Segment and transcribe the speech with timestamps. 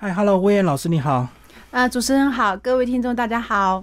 [0.00, 1.26] 嗨，Hello，威廉老师你好。
[1.72, 3.82] 啊，主持人好，各位听众大家好。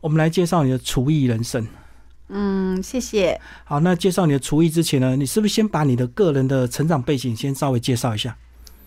[0.00, 1.64] 我们来介绍你的厨艺人生。
[2.30, 3.40] 嗯，谢谢。
[3.62, 8.36] 好，那介绍你的厨艺之前呢，你是不是先把你的个人的成长背景先稍微介绍一下？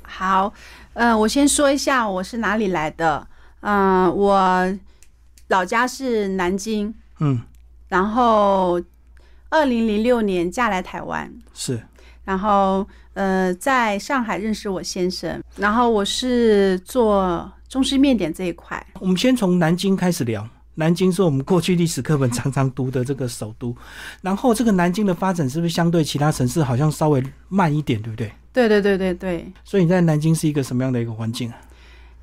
[0.02, 0.52] 好，
[0.92, 3.26] 呃，我先说一下我是哪里来的。
[3.62, 4.78] 嗯，我
[5.48, 6.94] 老家是南京。
[7.20, 7.42] 嗯，
[7.88, 8.82] 然后
[9.50, 11.34] 二零零六年嫁来台湾。
[11.54, 11.82] 是。
[12.26, 15.42] 然后呃，在上海认识我先生。
[15.56, 18.86] 然后我是做中式面点这一块。
[19.00, 20.46] 我们先从南京开始聊。
[20.78, 23.74] 南京是我们过去历史课本常常读的这个首都，
[24.22, 28.30] 然后这个南京的发展是不是相对其他城市好像稍微慢一点，对不对？
[28.52, 29.54] 对对对对对。
[29.64, 31.56] 所以你在南京是一个什么样的一个环境啊？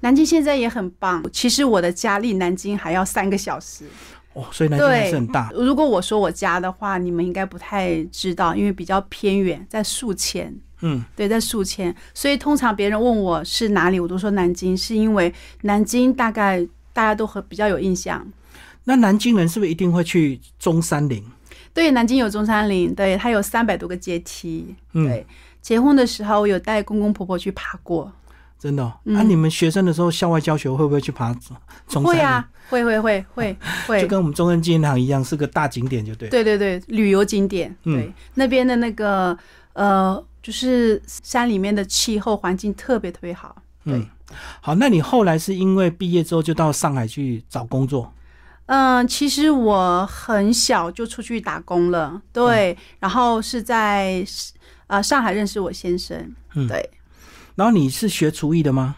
[0.01, 3.87] 南京现在也很棒，其实我的家离南京还要三个小时。
[4.35, 5.51] 哦，所以南京还是很大。
[5.55, 10.55] 如果我说我家的话，你们应该不太知道，因为比较偏远，在宿迁。
[10.81, 11.95] 嗯，对，在宿迁。
[12.13, 15.33] 所以通常别人问我是哪里，我都说南京，是因为
[15.63, 18.27] 南京大概大家都很比较有印象。
[18.85, 21.23] 那南京人是不是一定会去中山陵？
[21.73, 24.75] 对，南京有中山陵，对，它有三百多个阶梯。
[24.93, 25.25] 对，
[25.61, 28.13] 结婚的时候有带公公婆婆去爬过。
[28.63, 28.93] 真的？
[29.03, 31.35] 那你们学生的时候校外教学会不会去爬
[31.89, 32.05] 中山？
[32.05, 33.57] 会啊，会会会会
[33.89, 34.01] 会。
[34.03, 36.29] 就跟我们中山纪念堂一样，是个大景点，就对。
[36.29, 37.75] 对对对，旅游景点。
[37.83, 39.37] 对，那边的那个
[39.73, 43.57] 呃，就是山里面的气候环境特别特别好。
[43.83, 44.07] 嗯，
[44.61, 48.15] 好，那你后来是因为毕业之后就到上海去找工作？
[48.67, 54.25] 嗯，其实我很小就出去打工了，对，然后是在
[54.87, 56.89] 呃上海认识我先生，嗯对。
[57.55, 58.97] 然后你是学厨艺的吗？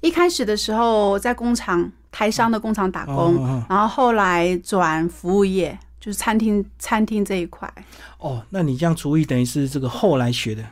[0.00, 7.72] 一开始的时候在工厂台商的工厂打工，然后后来转服务业，就是餐厅餐厅这一块。
[8.18, 10.64] 哦，那你这样厨艺等于是这个后来学的？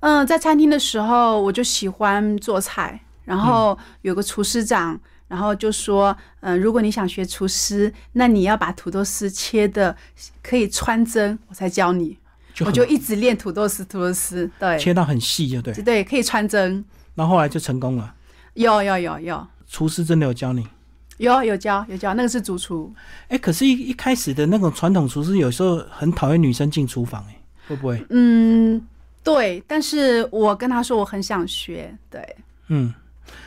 [0.00, 5.00] 嗯，在餐厅的时候我就喜欢做菜，然后有个厨师长。
[5.26, 9.96] 然后就说，嗯，如果你想学厨师，那你要把土豆丝切的
[10.42, 12.16] 可以穿针，我才教你。
[12.60, 16.84] 我就一直练土豆丝，土豆丝，对，切到很细就对，对，可以穿针。
[17.14, 18.14] 那后来就成功了。
[18.54, 20.66] 有有有有，厨师真的有教你？
[21.18, 22.92] 有有教有教，那个是主厨。
[23.28, 27.36] 哎，可是，一一开始的那种传统厨师有时候很讨厌女生进厨房，哎，
[27.68, 28.04] 会不会？
[28.10, 28.84] 嗯，
[29.22, 29.62] 对。
[29.66, 32.36] 但是我跟他说我很想学，对，
[32.68, 32.92] 嗯。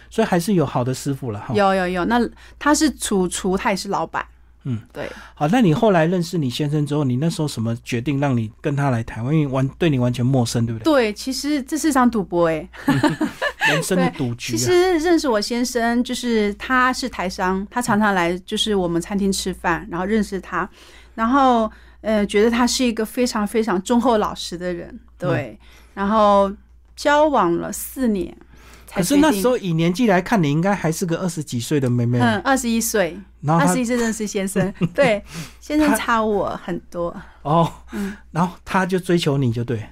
[0.09, 1.53] 所以还是有好的师傅了哈。
[1.53, 2.19] 有有有，那
[2.57, 4.25] 他是主厨，他也是老板。
[4.69, 5.09] 嗯，对。
[5.33, 9.33] 好，那你后来认识你先生之后，你那时候什么决定让你跟他来台湾？
[9.33, 10.83] 因为完对你完全陌生，对不对？
[10.83, 12.67] 对，其实这是场赌博哎，
[13.69, 14.57] 人生的赌局。
[14.57, 20.69] 其实认识我先生，就是他是台商，他常常来就是我们餐厅吃饭，然后认识他，
[21.15, 25.57] 然后呃觉得他是一个非常非常忠厚老实的人，对，
[25.93, 26.51] 然后
[26.95, 28.35] 交往了四年。
[28.93, 32.19] 可是那时候以年纪来看，你应该还是个二十几岁的妹妹。
[32.19, 35.23] 嗯，二十一岁，二十一岁认识先生， 对，
[35.59, 37.15] 先生差我很多。
[37.41, 39.87] 哦，嗯，然后他就追求你就对，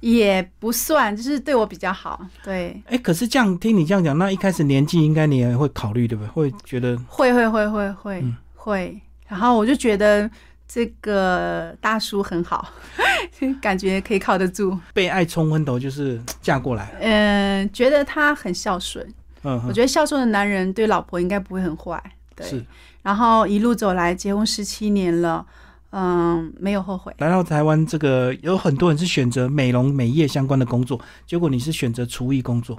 [0.00, 2.26] 也不算，就是对我比较好。
[2.42, 6.28] 对，哎，可是这样听你这样讲，那一开始年纪应该你也会考虑对不对？
[6.30, 10.30] 会觉得会会会会会会，然后我就觉得。
[10.68, 12.68] 这个大叔很好，
[13.62, 14.76] 感觉可以靠得住。
[14.92, 16.92] 被爱冲昏头就是嫁过来。
[17.00, 19.06] 嗯，觉得他很孝顺。
[19.44, 22.02] 嗯，我觉得孝顺的男人对老婆应该不会很坏。
[22.34, 22.66] 对。
[23.02, 25.46] 然后一路走来，结婚十七年了，
[25.90, 27.14] 嗯，没有后悔。
[27.18, 32.76] 来到台湾，这个有很多人是选择美容美业相关的工作，结果你是选择厨艺工作。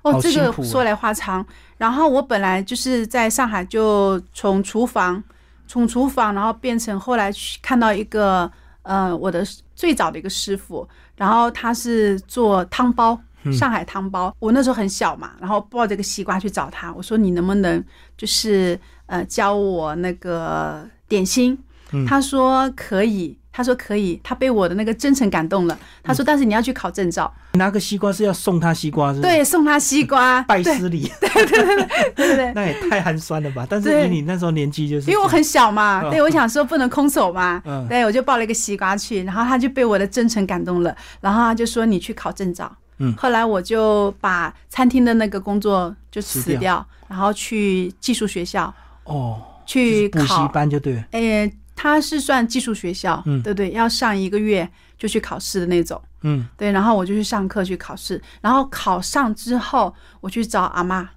[0.00, 1.46] 哦，这个说来话长。
[1.76, 5.22] 然后我本来就是在上海，就从厨房。
[5.66, 8.50] 从厨房，然后变成后来去看到一个，
[8.82, 9.44] 呃，我的
[9.74, 13.18] 最早的一个师傅，然后他是做汤包，
[13.52, 14.34] 上海汤包。
[14.38, 17.84] 我那时候很小嘛，然后抱着个西瓜去找他，我说你能不能
[18.16, 21.58] 就是呃教我那个点心？
[22.06, 23.38] 他说可以。
[23.56, 25.78] 他说可以，他被我的那个真诚感动了。
[26.02, 27.32] 他说，但是你要去考证照。
[27.54, 29.22] 拿个西瓜是要送他西瓜是？
[29.22, 31.10] 对，送他西瓜，拜师礼。
[31.18, 33.66] 对对对对对那也太寒酸了吧？
[33.66, 37.62] 但是以你那时候年纪就是，因为我很小嘛，对，我想说不能空手嘛。
[37.64, 37.88] 嗯。
[37.88, 42.70] 对，我就抱了一个西瓜去，然后他就被我的真诚感动了，然后他就说你去考证照。
[42.98, 43.14] 嗯。
[43.16, 48.70] 后来我就把餐厅的那个工作就辞掉，然后去技术学校。
[49.04, 49.40] 哦。
[49.64, 51.02] 去补习班就对。
[51.12, 51.50] 哎。
[51.76, 54.68] 他是算技术学校，嗯，对对，要上一个月
[54.98, 61.08] 就去考试的那种，嗯，对，然后我就去上课去考试，然后考上之后，我去找阿妈，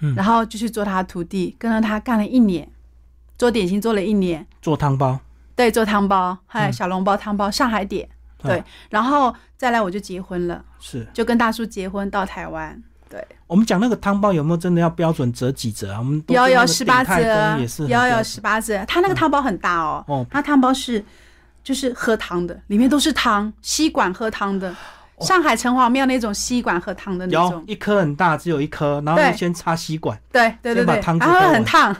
[0.00, 2.68] 嗯，然后就去做他的徒弟，跟着他干了一年，
[3.36, 5.20] 做点心做了一年，做汤包，
[5.54, 8.08] 对，做汤包，还有小笼包、汤包、上海点，
[8.38, 15.98] 对，然后再来我就结婚了，是，就跟大叔结婚到台湾，对，我们讲那个汤包有没有真的要标准折几折啊？
[15.98, 18.84] 我们都有有说那个十八折也是很有有十八折。
[18.86, 21.04] 它那个汤包很大哦，哦它汤包是
[21.62, 24.74] 就是喝汤的，里面都是汤，吸管喝汤的。
[25.20, 31.96] 上海城隍庙那种吸管喝汤的那种，有一颗很大，只有一颗，然后对先插吸管，对对对先把对，然后汤汁喝完很烫，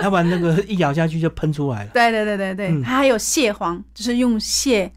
[0.00, 1.90] 要不然那个一咬下去就喷出来了。
[1.92, 4.90] 对对对对对，嗯它还有蟹黄，就是用蟹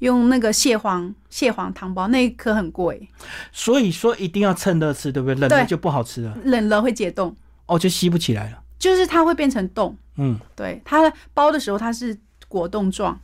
[0.00, 3.08] 用那个蟹黄蟹黄汤包，那一颗很贵，
[3.52, 5.34] 所以说一定要趁热吃，对不对？
[5.36, 7.34] 冷了就不好吃了，冷了会解冻，
[7.66, 8.58] 哦，就吸不起来了。
[8.78, 9.96] 就是它会变成冻。
[10.16, 12.18] 嗯，对，它包的时候它是
[12.48, 13.18] 果冻状。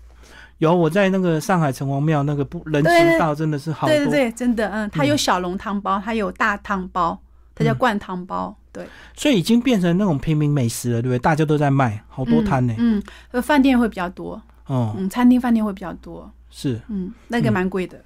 [0.59, 7.19] 有我在那个上海城隍庙那个不人行道真的是好多，对对对，真的，嗯，它有小笼汤包，它有大汤包，
[7.55, 8.57] 它叫灌汤包。
[8.73, 11.19] 对，所以已经变成那种平民美食了，对不对？
[11.19, 12.75] 大家都在卖，好多摊呢。
[12.77, 16.81] 嗯，呃，饭店会比较多，哦，嗯，餐厅饭店会比较多，是。
[16.89, 17.99] 嗯，那个蛮贵的。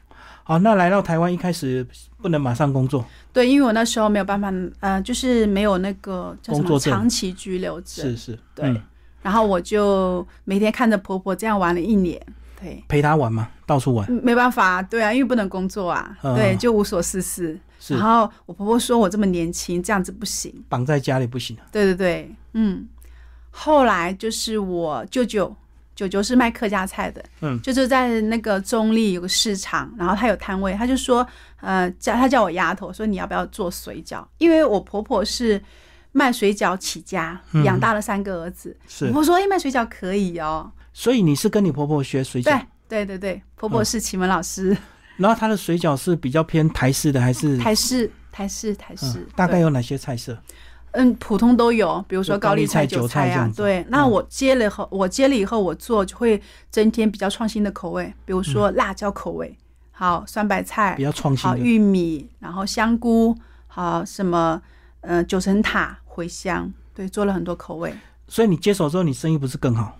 [0.43, 1.87] 好，那来到台湾一开始
[2.21, 6.93] 不能马上工作，对，因为我那时候没有办法，呃，就是没有那个叫什么工作证。
[6.93, 8.69] 长期居留证，是是，对。
[8.69, 8.83] 嗯。
[9.23, 12.21] 然后我就每天看着婆婆这样玩了一年，
[12.61, 16.35] 对，陪她玩嘛，到处玩，嗯没办法，对啊，因为不能工作啊，嗯。
[16.35, 17.59] 对，就无所事事。
[17.89, 20.53] 然后我婆婆说我这么年轻，这样子不行。
[20.69, 21.57] 绑在家里不行。
[21.71, 22.89] 对对对，嗯。
[23.53, 25.55] 后来就是我舅舅，
[26.01, 31.27] 舅舅是卖客家菜的，嗯就是在那个中立有个市场，然后他有摊位，他就说，
[31.61, 34.25] 呃，叫他叫我丫头，说你要不要做水饺？
[34.39, 35.61] 因为我婆婆是
[36.13, 38.75] 卖水饺起家，嗯养大了三个儿子。
[38.83, 40.73] 我是，婆婆说，哎、卖水饺可以哦。
[40.95, 42.45] 所以你是跟你婆婆学水饺
[42.89, 44.75] 对，对对对，婆婆是启蒙老师，
[45.19, 47.59] 然后她的水饺是比较偏台式的还是？
[47.59, 50.37] 台式台式台式嗯，，大概有哪些菜色？
[50.93, 53.53] 嗯，普通都有，比如说高丽菜、韭韭菜啊菜这样。
[53.53, 56.41] 子对，那嗯我接了后，我接了以后，我做就会
[56.71, 59.57] 增添比较创新的口味，比如说辣椒口味，
[59.93, 61.57] 好酸白菜嗯比，较创新好。
[61.57, 63.37] 玉米，然后香菇，
[63.69, 64.61] 好什么
[65.03, 67.95] 呃九层塔、茴香，对，做了很多口味。
[68.27, 69.97] 所以你接手之后，你生意不是更好？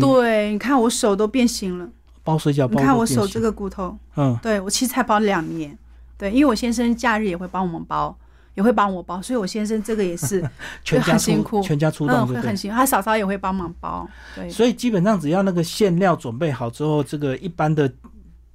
[0.00, 1.88] 对，你看我手都变形了，
[2.24, 5.78] 包水饺包你看我手这个骨头，嗯，对我其实才包两年，
[6.18, 8.16] 对，因为我先生假日也会帮我们包，
[8.56, 10.42] 也会帮我包，所以我先生这个也是
[10.82, 12.26] 全家很辛苦出全家出嗯动？
[12.26, 14.50] 会很辛苦，他嫂嫂也会帮忙包，对。
[14.50, 17.88] 所以基本上只要那个馅料准备好之后，这个一般的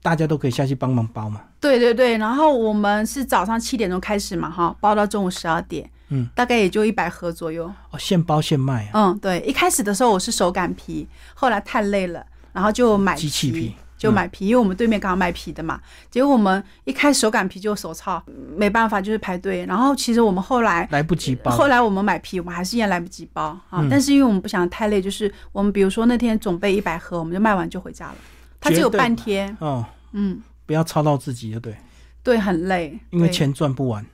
[0.01, 1.42] 大家都可以下去帮忙包嘛。
[1.59, 7.71] 对对对，然后我们是早上七点钟开始嘛，哈，包到中午十二点，嗯，大概也就一百盒左右。
[7.92, 15.80] 哦，现包现卖啊，嗯，对，一开始的时候我是手擀皮，后来太累了，然后就买机器皮就买皮，因为我们对面刚好卖皮的嘛。
[16.09, 18.21] 结果我们一开手擀皮就手操，
[18.57, 19.63] 没办法，就是排队。
[19.68, 21.51] 然后其实我们后来来不及包。
[21.51, 23.80] 后来我们买皮，我们还是依然来不及包啊。
[23.81, 28.15] 嗯但是因为我们不想太累，就是我们比如说那天准备一百盒，我们就卖完就回家了。
[28.59, 31.75] 它只有半天，哦，嗯，不要操到自己，就对，
[32.24, 34.06] 对，很累，因为钱赚不完。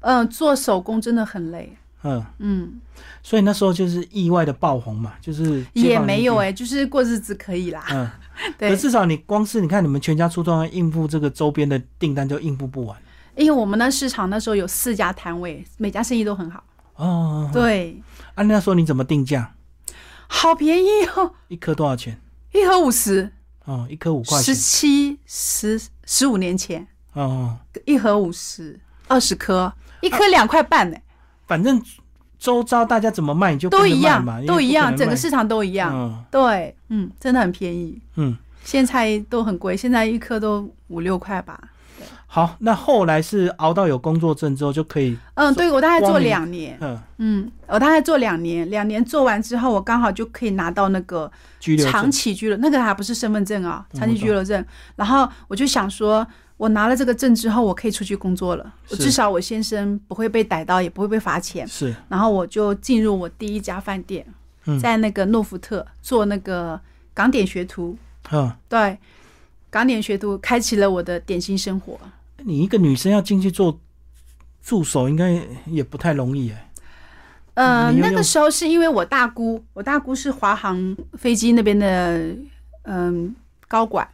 [0.00, 2.80] 嗯，做手工真的很累，嗯，嗯，
[3.22, 8.25] 所以那时候就是意外的爆红嘛，就是也没有哎、就是过日子可以啦，嗯，对
[8.58, 12.96] 可，至少你光是你看你们全家出动要应付这个周边的订单就应付不完。
[13.34, 16.64] 因为我们那市场那时候有四家摊位，每家生意都很好，
[16.96, 17.50] 哦。
[17.52, 18.00] 对，
[18.34, 19.54] 啊，那时候你怎么定价？
[20.28, 22.18] 好便宜哦，一颗多少钱？
[22.52, 23.30] 一盒五十，
[23.64, 24.54] 哦，一颗五块十。
[24.54, 26.86] 七十十五年前。
[27.12, 30.96] 哦，一盒五十，二十颗，一颗两块半呢、
[31.46, 31.82] 反正
[32.38, 36.24] 周遭大家怎么卖你就都一样嘛，都一样，整个市场都一样，嗯。
[36.30, 41.58] 对，嗯，真的很便宜，嗯，现在都很贵，现在一颗都五六块吧。
[42.28, 51.30] 好，那后来是熬到有工作证之后就可以，嗯，对我大概做两年，嗯，嗯，我大概做两年，两年做完之后，我刚好就可以拿到那个
[51.90, 52.10] 长。
[52.10, 54.62] 期居留，那个还不是身份证啊，嗯长期居留证。
[54.96, 56.26] 然后我就想说，
[56.56, 58.96] 我拿了这个证之后，我可以出去工作了，是。
[58.96, 61.66] 至少我先生不会被逮到，也不会被罚钱。
[61.68, 64.26] 是，然后我就进入我第一家饭店，
[64.64, 64.78] 嗯。
[64.78, 66.80] 在那个诺福特做那个
[67.12, 67.96] 港点学徒，
[68.32, 68.96] 嗯，对，
[69.70, 71.98] 港点学徒开启了我的点心生活。
[72.38, 73.78] 你一个女生要进去做
[74.62, 76.70] 助手，应该也不太容易哎。
[77.54, 82.36] 呃，那个时候是因为我大姑，我大姑是华航飞机那边的
[82.82, 83.34] 嗯
[83.66, 84.06] 高管，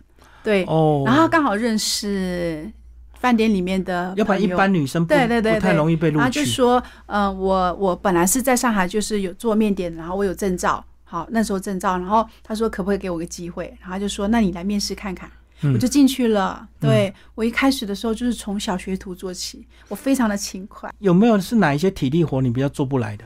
[0.43, 2.71] 对，哦，然后刚好认识
[3.15, 6.51] 饭店里面的，要不然一般女生不对对对对不太容易被录然后就取。
[6.51, 15.31] 说，呃，我我本来是在上海，就是有做面点，然后我有证照，好那时候证照，然后他说可不可以给我个机会，然后他就说那你来面试看看。
[15.63, 15.73] 嗯。
[15.73, 16.67] 我就进去了。
[16.81, 23.25] 对、我一开始的时候就是从小学徒做起，我非常的勤快，有没有是哪一些体力活你比较做不来的？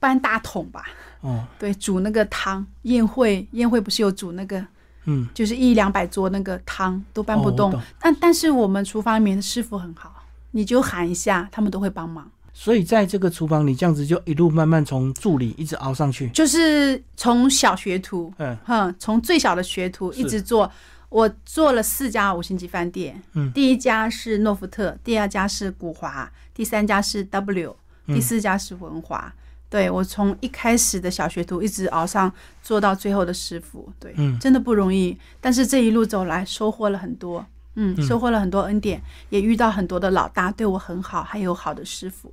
[0.00, 0.84] 搬大桶吧，
[1.20, 4.64] 哦，对，煮那个汤，宴会宴会不是有煮那个，
[5.04, 7.72] 嗯，就是一两百桌那个汤都搬不动。
[7.72, 12.30] 哦但但是我们厨房里面的师傅很好，你就喊一下，他们都会帮忙。
[12.52, 20.70] 所以在这个厨房，你这样子就一路慢慢从助理一直熬上去，就是从小学徒，嗯哼，从最小的学徒一直做。
[21.10, 29.32] 我做了四家五星级饭店，嗯第一家是诺福特，第二家是古华，第三家是 W，嗯第四家是文华。
[29.74, 35.18] 对我从一开始的小学徒一直熬上做到最后的师傅，对，嗯真的不容易。
[35.40, 42.32] 但是这一路走来，收获了很多，嗯，收获了很多恩典，也遇到很多的老大对我很好，还有好的师傅。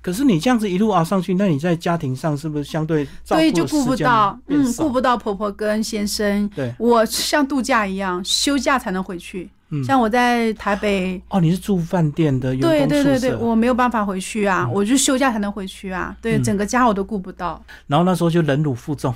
[0.00, 6.48] 可是你这样子一路熬上去，那你在家庭上是不是相对照所以就顾不到，嗯，顾不到婆婆跟先生。
[6.50, 9.50] 对，我像度假一样，休假才能回去。
[9.70, 16.16] 嗯像我在台北，哦，你是住饭店的员对对对对，我没有办法回去啊，我就休假才能回去啊。
[16.22, 17.60] 对，嗯整个家我都顾不到。
[17.86, 19.12] 然后那时候就忍辱负重，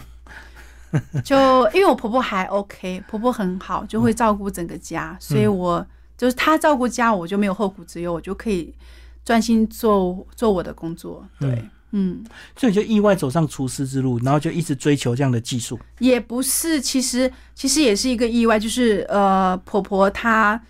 [1.24, 1.36] 就
[1.70, 5.86] 因为我婆婆还 OK，婆婆很好，就会照顾整个家，所以我
[6.18, 8.74] 就是她照顾家，我就没有后顾之忧，我就可以
[9.24, 11.24] 专心做做我的工作。
[11.38, 12.24] 对，嗯，
[12.56, 15.78] 所以就意外走上厨师之路，然后就一直追求这样的技术。
[15.98, 20.60] 也不是，其实其实也是一个意外，就是呃，婆婆她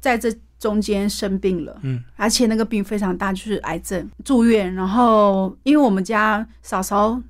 [0.00, 4.10] 在这中间生病了，嗯，而且那个病非常大，就是癌症。
[4.24, 7.20] 住院，然后因为我们家嫂嫂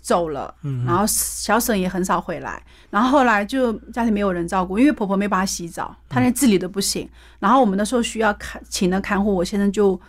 [0.00, 7.06] 走了，嗯然后小沈也很少回来，然后后来就家里没有人照顾，因为婆婆没办法洗澡，她连自理都不行，
[7.40, 10.00] 然后我们那时候需要看请的看护，我先生就。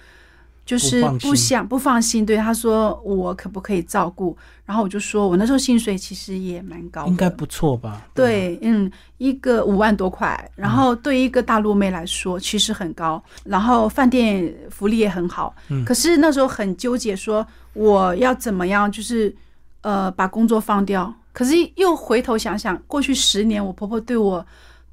[0.68, 4.38] 就是不想不放心，对他说我可不可以照顾？
[4.66, 7.92] 然后我就说我那时候薪水其实也蛮高的，应该不错吧？
[7.92, 19.34] 吧，对，嗯，一个五万多块，然后对一个大陆妹来说其实很高，然后饭店福利也很好，嗯可是那时候很纠结，说我要怎么样，就是
[19.80, 24.46] 呃把工作放掉，可是又回头想想，过去十年我婆婆对我。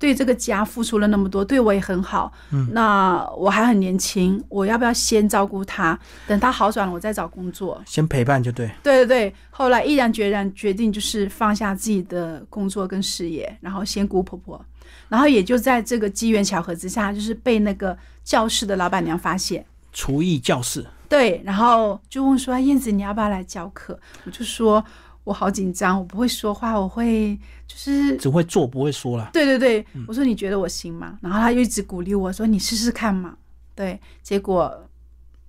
[0.04, 2.30] 对这个家付出了那么多，对我也很好。
[2.50, 5.98] 嗯，那我还很年轻，我要不要先照顾他？
[6.26, 7.82] 等他好转了，我再找工作。
[7.86, 8.70] 先陪伴就对。
[8.82, 14.62] 对对对，后来毅然决然决定就是放下自己的工作跟事业，然后先顾婆婆，
[15.08, 24.84] 然后也就在这个机缘巧合之下，就是被那个教室的老板娘发现，厨艺教室，对，然后就问说：“哎燕子，你要不要来教课？”我就说
[25.24, 27.34] ：“我好紧张，我不会说话，我会
[27.66, 29.30] 就是只会做不会说啦。
[29.32, 31.18] 对对对，我说你觉得我行吗？
[31.20, 33.36] 然后他就一直鼓励我说你试试看嘛。
[33.74, 34.72] 对，结果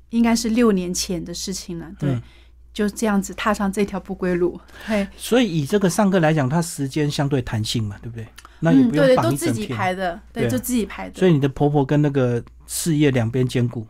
[0.10, 1.92] 应该是六年前的事情了。
[2.00, 2.22] 对，嗯
[2.74, 4.60] 就这样子踏上这条不归路。
[4.88, 8.28] 对，所以以这个上课来讲，它时间相对弹性嘛，对不对？
[8.60, 9.68] 那也嗯，对都自己。
[9.68, 11.20] 排的，对，对就自己排的。
[11.20, 13.86] 所以你的婆婆跟那个事业两边兼顾。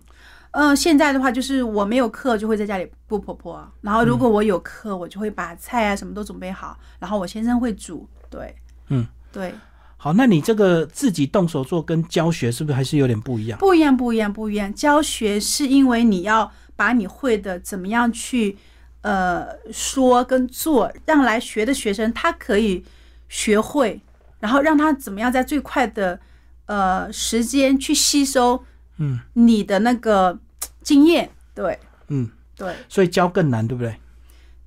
[0.58, 8.08] 嗯、现在的话就是我没有课就会在家里顾婆婆，然后如果我有课，我就会把菜啊什么都准备好，然后我先生会煮。
[8.30, 8.56] 对，
[8.88, 9.54] 嗯，对，
[9.98, 13.60] 好，那你这个自己动手做跟教学是不是还是有点不一样？
[13.60, 14.74] 不一样，不一样，不一样。
[14.74, 18.58] 教学是因为你要把你会的怎么样去
[19.02, 22.84] 呃说跟做，让来学的学生他可以
[23.28, 24.02] 学会，
[24.40, 26.20] 然后让他怎么样在最快的
[26.68, 28.64] 呃时间去吸收
[28.98, 30.40] 嗯你的那个
[30.86, 31.30] 经验。
[31.54, 31.78] 对。
[32.08, 33.98] 嗯，对，所以教更难，对不对？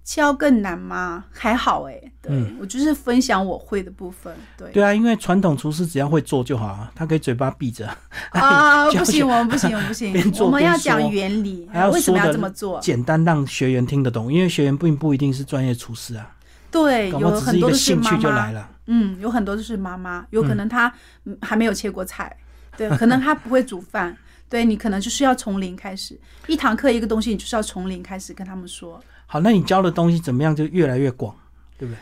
[0.03, 1.25] 教更难吗？
[1.31, 2.57] 还好哎、对、嗯。
[2.59, 4.35] 我就是分享我会的部分。
[4.57, 4.71] 对。
[4.73, 7.87] 对啊，因为传统厨师只要会做就好啊，他可以嘴巴闭着，
[8.31, 10.13] 啊， 不行，我们不行，我们不行
[10.45, 12.81] 我们要讲原理，还要为什么要这么做？
[12.81, 16.35] 简单让学员听得懂，因为学员并不一定是专业厨师啊，
[16.71, 18.71] 对，有很多都是妈兴趣就来妈，了。
[18.87, 20.93] 嗯，有很多都是妈妈，有可能她
[21.27, 22.35] 嗯还没有切过菜，
[22.77, 24.17] 对，可能她不会煮饭，
[24.49, 29.01] 对你可能就是要从零开始，一堂课一个东西，你就是要从零开始跟他们说。
[29.27, 31.35] 好，那你教的东西怎么样就越来越广，
[31.79, 31.99] 对不对？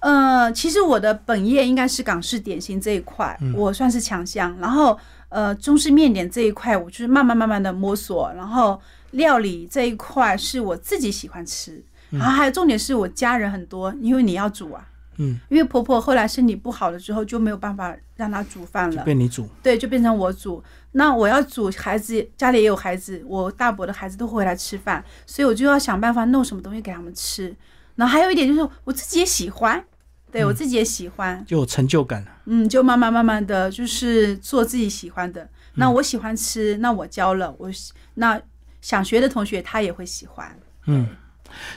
[0.00, 4.56] 呃，其实我的本业应该是港式点心这一块，嗯我算是强项。
[4.60, 4.96] 然后
[5.28, 8.32] 呃，中式面点这一块，我就是慢慢慢慢的摸索。
[8.36, 8.80] 然后
[9.12, 14.86] 料理这一块是我自己喜欢吃，然后还有重点是我家人很多，因为你要煮啊。
[15.18, 19.48] 嗯，因为婆婆后来身体不好了之后，就没有办法让她煮饭了，被你煮。
[19.62, 20.62] 对，就变成我煮。
[20.92, 27.54] 那我要煮，孩子家里也有孩子，我大伯的孩子都会回来吃饭，所以我就要想办法弄什么东西给他们吃。
[27.94, 29.84] 然后还有一点就是我自己也喜欢，
[30.30, 32.28] 对我自己也喜欢，就有成就感了。
[32.46, 35.48] 嗯，就慢慢慢慢的就是做自己喜欢的。
[35.74, 37.70] 那我喜欢吃，那我教了，我
[38.14, 38.40] 那
[38.80, 40.58] 想学的同学他也会喜欢。
[40.86, 41.06] 嗯，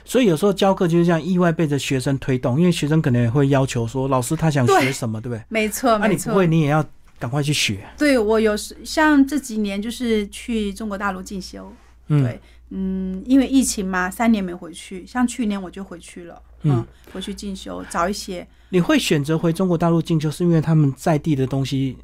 [0.04, 5.44] 所以有时候教课就是这样，意外被着学生推动，因为学生可能也会要求说，老师他想学什么，对不对？
[5.50, 6.84] 没错，啊，你不会，你也要
[7.20, 7.88] 赶快去学。
[7.98, 11.72] 对我有时像这几年就是去中国大陆进修，
[12.08, 12.40] 嗯，对，
[12.70, 21.98] 嗯，因为疫情嘛，三年没回去，像去年我就回去了，嗯嗯，回去进修，早一些，你会选择回中国大陆进修，是因为他们在地的东西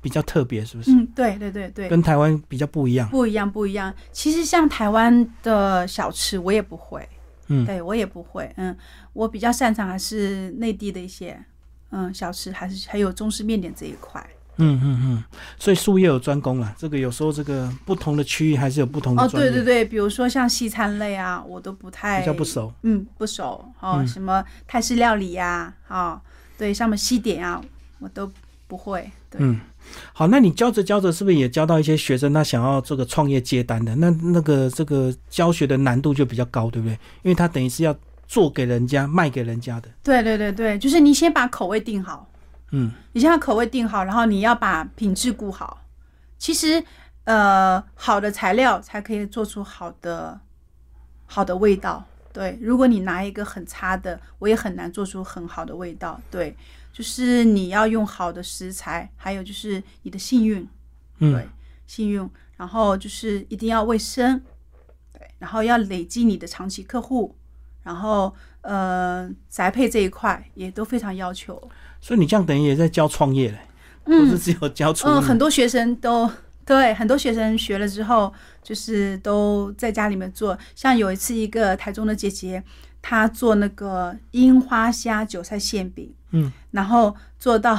[0.00, 0.90] 比比较特别，是不是？
[0.90, 3.06] 嗯，对对对对，跟台湾比较不一样。
[3.10, 3.92] 不一样不一样。
[4.10, 7.06] 其实像台湾的小吃，我也不会，
[7.48, 8.50] 嗯，对我也不会。
[8.56, 8.76] 嗯，
[9.12, 11.38] 我比较擅长还是内地的一些
[11.90, 14.24] 嗯小吃，还是还有中式面点这一块。
[14.60, 15.24] 嗯嗯嗯，
[15.56, 16.74] 所以术业有专攻啊。
[16.76, 22.72] 这个有时候这个不同的区域还是有不同的哦，对对对，比如说像西餐类啊，我都不太比较不熟。
[22.82, 26.20] 嗯，不熟哦，嗯什么泰式料理呀、啊，
[26.58, 27.62] 对，像什么西点啊，
[28.00, 28.28] 我都
[28.66, 29.08] 不会。
[29.30, 29.60] 对，嗯，
[30.12, 33.94] 好，那你教着教着，是不是也教到一些学生他想要这个创业接单的？
[33.96, 36.92] 那那个这个教学的难度就比较高，对不对？
[37.22, 37.94] 因为他等于是要
[38.26, 39.88] 做给人家、卖给人家的。
[40.02, 42.28] 对对对对，就是你先把口味定好，
[42.72, 45.82] 嗯你先把口味定好，然后你要把品质顾好。
[46.38, 46.82] 其实，
[47.24, 50.38] 呃，好的材料才可以做出好的
[51.26, 52.04] 好的味道。
[52.32, 56.20] 对，如果你拿一个很差的，我也很难做出很好的味道。
[56.30, 56.54] 对，
[56.98, 60.68] 就是你要用好的食材，还有就是你的幸运，
[61.20, 61.48] 嗯对，
[61.86, 64.42] 幸运，然后就是一定要卫生，
[65.12, 67.36] 对，然后要累积你的长期客户，
[67.84, 71.70] 然后呃，宅配这一块也都非常要求。
[72.00, 73.60] 所以你这样等于也在教创业嘞，
[74.02, 75.10] 不是嗯只有教厨艺。
[75.12, 76.28] 嗯，很多学生都
[76.66, 80.58] 对，很多学生学了之后，就是都在家里面做。
[80.74, 82.60] 像有一次，一个台中的姐姐，
[83.00, 87.78] 她做那个樱花虾韭菜馅饼，嗯，然后做到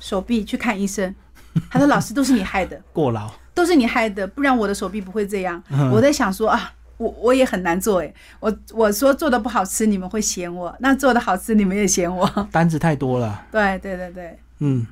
[0.00, 1.14] 手臂去看医生，
[1.70, 2.80] 他说：“老师都是你害的。
[2.92, 3.30] ”过劳。
[3.54, 5.60] 都是你害的，不然我的手臂不会这样。
[5.70, 12.24] 嗯我在想说啊，我我也很难做诶，我我说做的不好吃，你们会嫌我；那做的好吃，你们也嫌我。
[12.52, 14.86] 单子太多了，对对对对，嗯，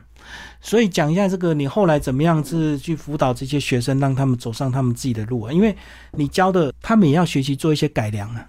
[0.61, 5.53] 所以讲一下这个，你后来怎么样是去辅导这些学生，让他们走上他们自己的路啊？
[5.53, 5.77] 因为
[6.13, 8.49] 你教的，他们也要学习做一些改良啊。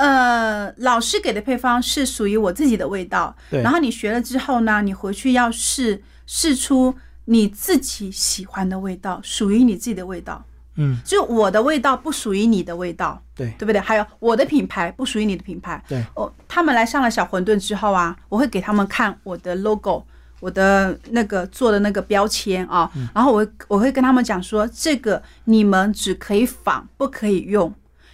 [0.00, 3.60] 呃，老师给的配方是属于我自己的味道，对。
[3.60, 6.94] 然后你学了之后呢，你回去要试试出
[7.26, 10.42] 你自己喜欢的味道，属于你自己的味道。
[10.76, 13.50] 嗯，就我的味道不属于你的味道，对。
[13.58, 13.78] 对不对？
[13.78, 15.84] 还有我的品牌不属于你的品牌。
[15.86, 20.02] 对，哦，他们来上了小馄饨之后啊，我会给他们看我的 logo，
[20.40, 27.70] 我的那个做的那个标签啊，然后我我会跟他们讲说，这个你们只可以仿，不可以用，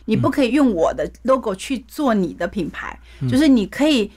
[0.06, 2.98] 你不可以用我的 logo 去做你的品牌，
[3.30, 4.10] 就是你可以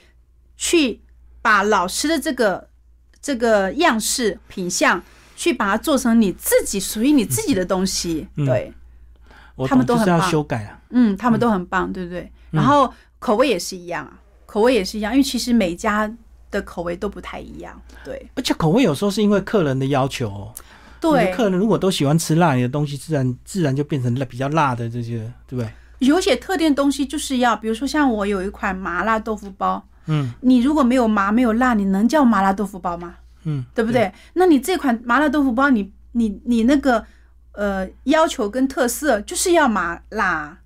[0.56, 1.00] 去
[1.42, 2.68] 把老师的这个
[3.22, 5.02] 这个样式品相。
[5.36, 8.70] 去把它做成你自己属于你自己的东西，嗯对，
[9.66, 10.78] 他们都很棒修改啊。
[10.90, 12.30] 嗯，他们都很棒，对不对？
[12.50, 16.14] 然后口味也是一样啊，口味也是一样，因为其实每家
[16.50, 20.52] 的口味都不太一样，对而且口味有时候是因为客人的要求哦。
[21.00, 21.32] 对。
[21.32, 25.72] 客人如果都喜欢吃辣，你的东西自然自然就变成辣比较辣的这些，对不对？
[26.00, 33.14] 有些特定东西就是要，比如说像我有一款麻辣豆腐包，嗯你如果没有麻没有辣，你能叫麻辣豆腐包吗？
[33.44, 34.12] 嗯，对不对？
[34.34, 37.04] 那你这款麻辣豆腐包，你你你那个
[37.52, 40.58] 呃要求跟特色就是要麻辣，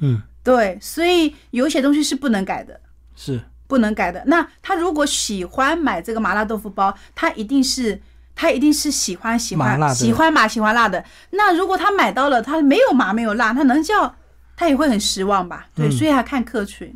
[0.00, 2.80] 嗯，对，所以有些东西是不能改的。
[3.14, 4.22] 是不能改的。
[4.26, 8.00] 那他如果喜欢买这个麻辣豆腐包，他一定是
[8.34, 11.04] 他一定是喜欢喜欢喜欢麻喜欢辣的。
[11.32, 14.14] 那如果他买到了，他没有麻没有辣，他能叫
[14.58, 15.68] 他也会很失望吧？
[15.72, 16.92] 对，嗯所以他看客群。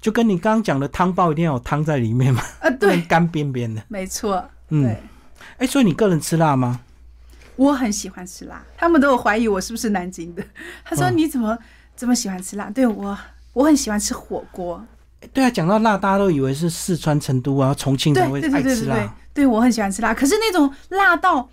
[0.00, 3.82] 就跟你刚刚讲的汤包一定要有汤在里面嘛， 呃，不能对，干边边的。
[3.88, 5.02] 没错，嗯对，
[5.58, 6.80] 哎，所以你个人吃辣吗？
[7.54, 10.42] 我很喜欢吃辣，他们都有怀疑我是不是南京的。
[10.84, 11.56] 他说嗯你怎么
[11.96, 12.68] 这么喜欢吃辣？
[12.70, 13.16] 对我，
[13.52, 14.84] 我很喜欢吃火锅。
[15.20, 21.48] 诶对啊，讲到辣，大家都以为是四川成都啊、重庆对才会爱吃辣。，对我很喜欢吃辣，可是那种辣到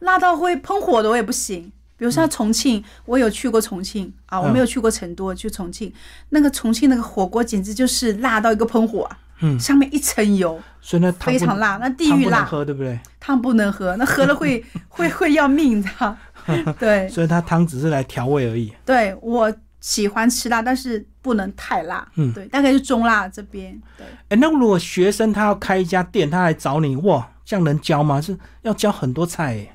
[0.00, 1.72] 辣到会喷火的我也不行。
[2.00, 5.92] 比如说像重庆，我有去过重庆啊，我没有去过成都，我去重庆，
[6.30, 12.98] 那个重庆那个火锅简直就是辣到一个喷火啊，嗯，上面一层油，所以那汤非常辣，那地汤狱辣，不能喝，对不对？
[13.20, 16.16] 汤不能喝，那喝了会 会会要命，的？
[16.80, 18.72] 对所以它汤只是来调味而已。
[18.86, 24.06] 对，我喜欢吃辣，但是不能太辣，嗯对，大概是中辣这边，对。
[24.30, 28.18] 哎，那如果学生他要开一家店，他来找你，哇，这样能教吗？
[28.22, 29.74] 是要教很多菜耶，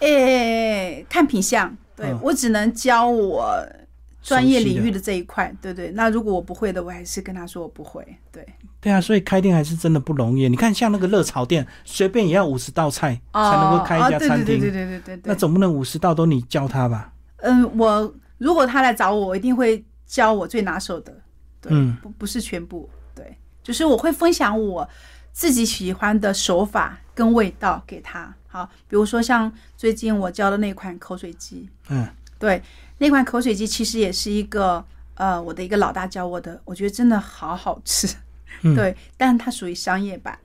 [0.00, 3.66] 诶、看品相，对、嗯我只能教我
[4.22, 5.90] 专业领域的这一块，对对。
[5.92, 8.46] 那如果我不会的，我还是跟他说我不会，对。
[8.80, 10.48] 对啊，所以开店还是真的不容易。
[10.48, 15.38] 你看，像那个热炒店，随便也要五十道菜才能够开一家餐厅，哦、对对对对对对对那对。
[15.38, 17.12] 总不能五十道都你教他吧？
[17.38, 21.12] 嗯，我如果他来找我，我一定会教我最拿手的，
[21.60, 24.88] 对，嗯不不是全部，对，就是我会分享我
[25.32, 28.32] 自己喜欢的手法跟味道给他。
[28.56, 32.62] 好，比如说像最近我教的那款口水鸡，嗯，对，
[32.96, 34.82] 那款口水鸡其实也是一个
[35.16, 38.08] 呃，我的一个老大教我的，我觉得真的好好吃。
[38.62, 40.38] 嗯对，但它属于商业版。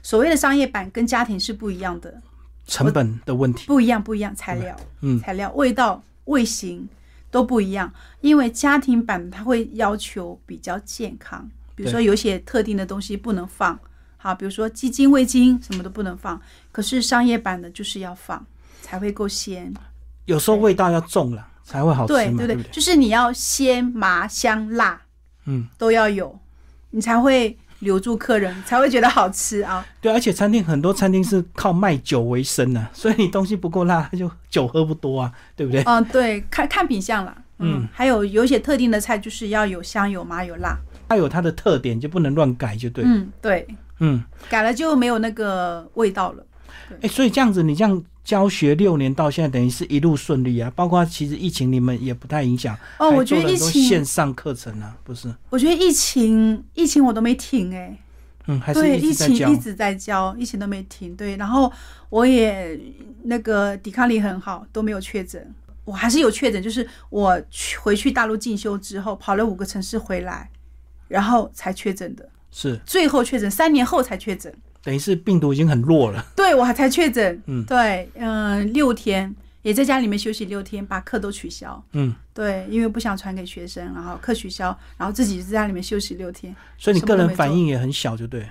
[0.00, 2.22] 所谓的商业版跟家庭是不一样的。
[2.68, 6.88] 成本的问题不一样，不一样，材料，嗯材料、味道、味型
[7.32, 7.92] 都不一样。
[8.20, 13.76] 因为家庭版它会要求比较健康，比如说有些特定的东西不能放，
[14.26, 16.40] 好，比如说鸡精、味精什么都不能放。
[16.72, 18.44] 可是商业版的就是要放，
[18.82, 19.72] 才会够鲜。
[20.24, 22.72] 有时候味道要重了才会好吃嘛，对对对对？
[22.72, 25.00] 就是你要鲜、麻、香、辣
[25.44, 26.36] 嗯，都要有，
[26.90, 29.86] 你才会留住客人，才会觉得好吃啊。
[30.00, 35.84] 对，而且餐厅很多餐厅是靠卖酒为生的、所以你东西不够辣，他就酒喝不多啊，对不对？
[35.84, 37.32] 嗯，对，看看品相啦。
[37.60, 40.76] 嗯，还有有一些特定的菜就是要有香、有麻、有辣。
[41.08, 43.04] 它有它的特点，就不能乱改，就对。
[43.06, 43.64] 嗯，对，
[43.98, 46.46] 嗯，改了就没有那个味道了。
[47.00, 50.72] 哎、所以这样子，你这样教学六年到现在，等于是一路顺利啊。
[50.76, 55.34] 包括其实疫情你们也不太影响哦，我觉得疫做了很多线，上课程啊，不是？
[55.50, 57.98] 我觉得疫情，疫情我都没停哎、
[58.46, 59.56] 嗯，还是对，疫情一。
[59.56, 61.16] 直在教，疫情都没停。
[61.16, 61.72] 对，然后
[62.08, 62.78] 我也
[63.24, 65.52] 那个抵抗力很好，都没有确诊。
[65.84, 70.50] 我还是有确诊，就是我去回去大陆进修之后，跑了五个城市回来，
[71.08, 72.28] 然后才确诊的。
[72.58, 74.50] 是，最后确诊，三年后才确诊。
[74.82, 76.24] 等于是病毒已经很弱了。
[76.34, 77.42] 对我还才确诊。
[77.44, 81.84] 嗯对，嗯、六天也在家里面休息六天，把课都取消。
[81.92, 86.56] 嗯，对，因为不想传给学生，然后课取消，然后自己在家里面休息六天。
[86.78, 88.48] 所以你个人反应也很小，就对了。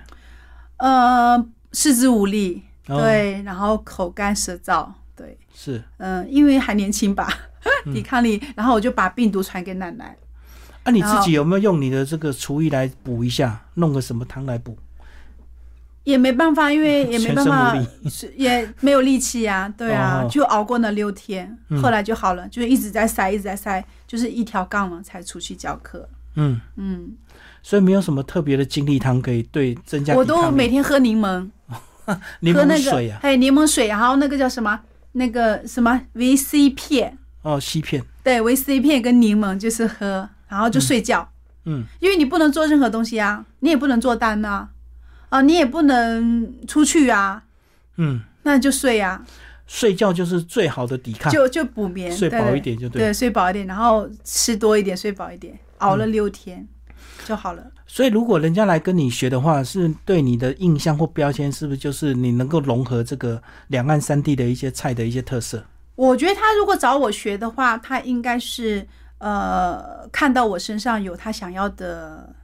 [0.77, 7.27] 呃，四肢无力，哦对，然后口干舌燥，对，是，嗯、因为还年轻吧，
[7.87, 10.15] 嗯抵抗力，然后我就把病毒传给奶奶。
[10.85, 14.77] 啊，你自己有没有用你的这个厨艺来补一下，弄个什么汤来补？
[16.03, 17.75] 也没办法，因为也没办法
[18.37, 20.29] 也没有力气呀、对啊，哦。
[20.29, 21.81] 就熬过那六天，嗯。
[21.81, 26.07] 后来就好了，就是一直在塞，一直在塞，就是一条杠了才出去教课。
[26.35, 27.15] 嗯，嗯，
[27.63, 31.49] 所以没有什么特别的精力汤可以对增加我都每天喝柠檬，
[32.41, 34.79] 柠喝那檬水啊，个还有柠檬水，然后那个叫什么
[35.13, 41.27] 那个什么维 C 片，哦，西片，对，维 C 片跟柠檬就是喝，然后就睡觉，
[41.65, 44.69] 嗯，因为你不能做任何东西啊，你也不能做单呐、
[45.29, 47.43] 啊，你也不能出去啊，
[47.97, 49.25] 嗯，那就睡啊，
[49.67, 53.01] 睡觉就是最好的抵抗，就就补眠，睡饱一点就对。
[53.01, 56.67] 对，睡饱一点，然后吃多一点，睡饱一点，熬嗯了六天、
[57.25, 57.63] 就好了。
[57.87, 65.63] 所以如果人家来跟你学的话，是对你的印象或标签，是不是就是你能够融合这个两岸三地的一些菜的一些特色？
[65.95, 68.85] 我觉得他如果找我学的话，他应该是
[69.17, 72.35] 呃看到我身上有他想要的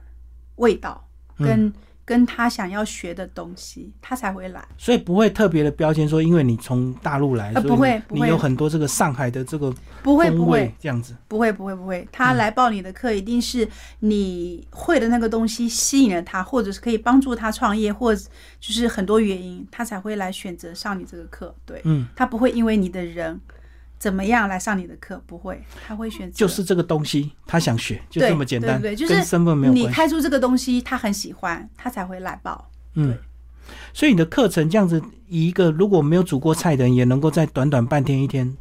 [0.56, 1.06] 味道，
[1.38, 1.72] 嗯跟、
[2.04, 4.62] 跟他想要学的东西，他才会来。
[4.76, 11.14] 所以不会特别的标签说，因为你从大陆来，呃不会不会你有很多这个上海的这个不会不会这样子。
[11.28, 13.66] 不会不会不会，他来报你的课，一定是
[14.00, 18.20] 你会的那个东西吸引了他，或者是可以帮助他创业，或者
[18.60, 21.54] 就是很多原因，他才会来选择上你这个课。
[21.64, 23.40] 对，嗯，他不会因为你的人
[24.02, 29.72] 怎么样来上你的课，不会，他会选择就是这个东西，他想学，就这么简单，对对就是身份没有。
[29.72, 32.68] 你开出这个东西，他很喜欢，他才会来报。
[32.94, 33.16] 嗯，
[33.94, 38.56] 所以你的课程这样子，以一个如果没有煮过菜的人，也能够在短短半天一天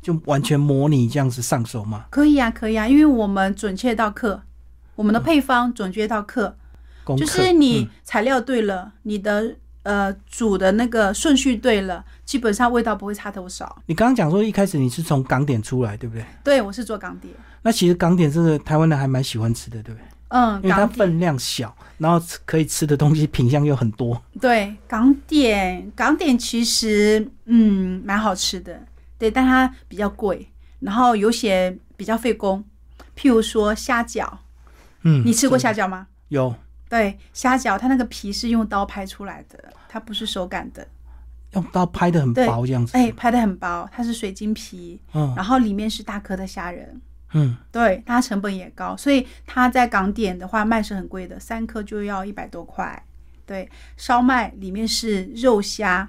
[0.00, 2.04] 就完全模拟这样子上手吗？
[2.10, 4.42] 可以啊，可以啊，因为我们准确到课，
[4.94, 6.56] 我们的配方准确到课，
[7.18, 13.80] 就是你嗯材料对了，你的呃煮的那个顺序对了，基本上味道不会差多少。
[13.86, 16.24] 你刚刚讲说一开始你是从港点出来，对不对？
[16.42, 20.04] 对，我是做港点，那其实港点真的台湾人还蛮喜欢吃的，对不对？
[20.28, 24.20] 嗯，因为它分量小，然后可以吃的东西品相又很多。
[24.40, 28.82] 对港点，港点其实嗯蛮好吃的，
[29.16, 30.48] 对，但它比较贵，
[30.80, 32.64] 然后有些比较费工，
[33.16, 34.28] 譬如说虾饺，
[35.02, 36.08] 嗯，你吃过虾饺吗？
[36.28, 36.52] 有
[36.88, 40.86] 对，虾饺它那个皮是用刀拍出来的，它不是手擀的，
[41.52, 42.96] 用刀拍的很薄这样子。
[42.96, 45.32] 哎，拍的很薄，它是水晶皮，嗯。
[45.34, 47.00] 然后里面是大颗的虾仁，
[47.32, 53.02] 嗯，对，它成本也高，所以它在港点的话卖是很贵的，三颗就要一百多块。
[53.46, 56.08] 对，烧麦里面是肉虾，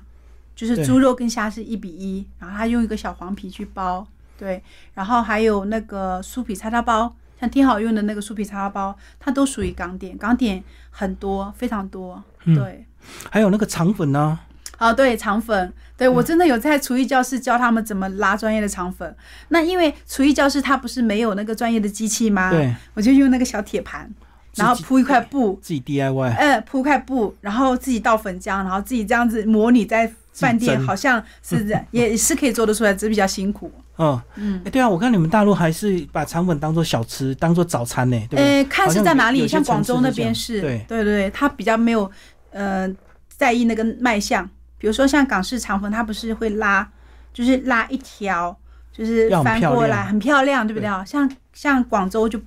[0.56, 4.08] 就是对猪肉跟虾是一比一，然后它用一个小黄皮去包，
[4.38, 12.86] 对，然后还有那个酥皮叉烧包，像挺好用的那个酥皮叉烧包，它都属于港点，港点很多，非常多，嗯对。
[13.30, 14.40] 还有那个肠粉呢、
[14.80, 19.16] 哦，对，肠粉，对嗯我真的有在厨艺教室教他们怎么拉专业的肠粉。
[19.50, 22.50] 那因为厨艺教室它不是没有那个专业的机器吗？
[22.50, 24.10] 对，我就用那个小铁盘，
[24.56, 26.36] 然后铺一块布，自己 DIY。
[26.36, 33.72] 嗯，铺块布，然后自己倒粉浆，然后自己这样子模拟在饭店，好像是 也是可以做得出来，只是比较辛苦。
[33.98, 34.22] 嗯。
[34.36, 34.62] 嗯。
[34.66, 38.58] 哎，对啊，我看你们大陆还是把肠粉当做小吃，当做早餐呢，对不对？
[38.58, 40.86] 呃，看是在哪里，像广州那边是，对。
[40.88, 42.10] 对对，他比较没有
[42.52, 42.90] 呃
[43.28, 46.88] 在意那个卖相，比如说像港式肠粉，它不是会拉，
[47.34, 48.56] 就是拉一条，
[48.92, 50.88] 就是翻过来，很漂亮，对不对？
[50.88, 51.04] 啊？
[51.06, 52.40] 像像广州就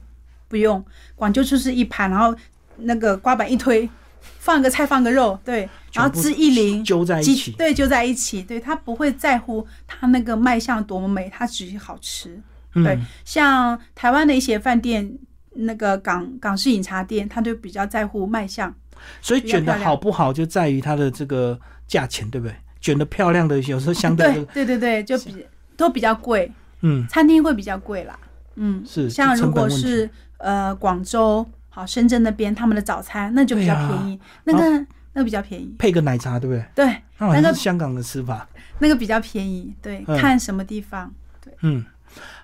[0.49, 0.83] 不用，
[1.15, 2.35] 广州就是一盘，然后
[2.77, 3.89] 那个刮板一推，
[4.21, 7.53] 放个菜放个肉，对，然后汁一淋，揪在一起。
[7.53, 12.41] 对，揪在一起，对他不会在乎他那个卖相多么美，他只是好吃。
[12.75, 15.11] 对嗯，像台湾的一些饭店，
[15.55, 18.73] 那个港港式饮茶店，他就比较在乎卖相。
[19.21, 22.55] 所以卷的好不好，就在于它的这个价钱，对不对？
[22.81, 26.51] 卷的漂亮的，有时候相对对的，对对对，就比都比较贵，
[26.83, 28.19] 嗯，餐厅会比较贵啦。
[28.57, 31.47] 嗯，是像如果是呃广州、
[31.79, 36.65] 好深圳那边他们的早餐，那就比较便宜，那个那个比较便宜，配个奶茶，对不对？
[36.75, 38.49] 对，那个香港的吃法。
[38.81, 41.13] 那个比较便宜，对，嗯看什么地方。
[41.61, 41.85] 嗯，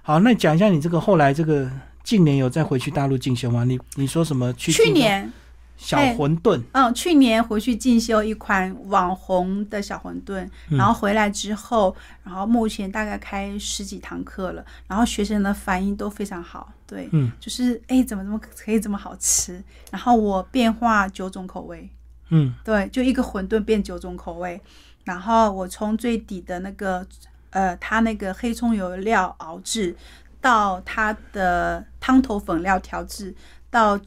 [0.02, 1.68] 好，那讲一下你这个后来这个
[2.04, 3.64] 近年有再回去大陆进修吗？
[3.64, 5.32] 你你说什么去去年
[5.76, 6.62] 小馄饨？
[6.72, 10.78] 嗯，去年回去进修一款网红的小馄饨，嗯。
[10.78, 17.30] 然后回来之后，然后目前大概开十几堂课了，然后学生的反应都非常好，对，嗯。
[17.40, 19.62] 就是哎怎么怎么可以这么好吃？
[19.90, 21.90] 然后我变化九种口味，
[22.30, 22.54] 嗯。
[22.64, 24.60] 对，就一个馄饨变九种口味，
[25.04, 27.06] 然后我从最底的那个
[27.50, 29.94] 呃，它那个黑葱油料熬制，
[30.40, 33.34] 到它的汤头粉料调制，
[33.70, 33.98] 到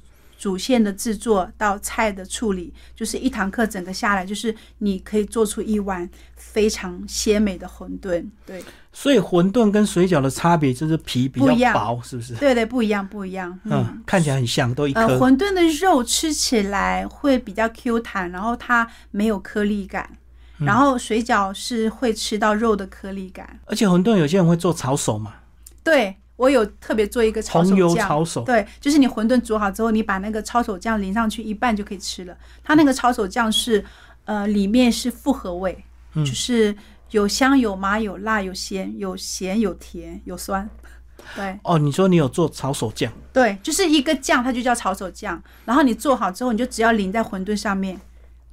[0.47, 8.25] 主线的制作，到菜的处理，就是一堂课整个下来，就是你可以做出一碗非常鲜美的馄饨。
[8.45, 12.33] 对，所以馄饨跟水饺的差别就是皮比较薄，是不是？
[12.35, 13.59] 对对，不一样，不一样。
[13.65, 15.17] 嗯，看起来很像，都一呃，颗。
[15.17, 20.09] 馄饨的肉吃起来会比较 Q 弹，然后它没有颗粒感。
[20.59, 23.59] 嗯然后水饺是会吃到肉的颗粒感。
[23.65, 25.33] 而且馄饨有些人会做炒手嘛，
[25.83, 28.25] 对我有特别做一个炒手酱。
[28.45, 32.37] 对，就是你馄饨煮好之后，你把那个抄手酱淋上去一半就可以吃了。
[32.63, 33.83] 它那个抄手酱是，
[34.23, 36.73] 呃，里面是复合味，嗯就是
[37.11, 40.69] 有香有麻有辣有咸有咸有甜有酸。
[41.35, 45.41] 对哦，你说你有做炒手酱，对，就是一个酱，它就叫抄手酱。
[45.65, 47.99] 然后你做好之后，你就只要淋在馄饨上面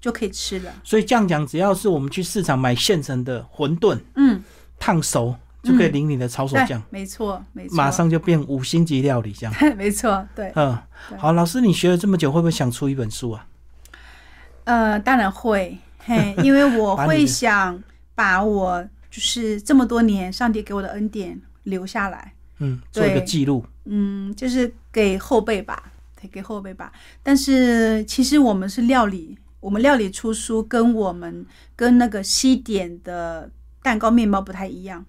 [0.00, 0.72] 就可以吃了。
[0.82, 4.42] 所以这样讲，只要是我们去市场买现成的馄饨嗯，
[4.80, 9.54] 烫熟，就可以淋你的抄手酱，，没错，没错，马上就变五星级料理这样。
[9.76, 10.52] 没错，对。
[10.54, 10.78] 嗯，
[11.16, 13.46] 好，老师，你学了这么久，会不会想出一本书啊？
[14.64, 17.82] 呃，当然会，嘿，因为我 会想
[18.14, 23.64] 把我就是这么多年上帝给我的恩典留下来，嗯，做一个记录。
[23.86, 26.92] 嗯，就是给后辈吧，对，给后辈吧。
[27.22, 33.50] 但是其实我们是料理，我们料理出书跟我们跟那个西点的
[33.82, 35.04] 蛋糕面包不太一样。